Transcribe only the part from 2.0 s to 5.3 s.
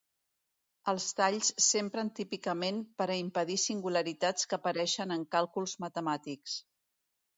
típicament per a impedir singularitats que apareixen en